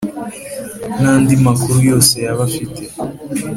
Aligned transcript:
n 0.99 1.03
andi 1.11 1.33
makuru 1.45 1.77
yose 1.89 2.13
yaba 2.25 2.41
afite 2.49 2.81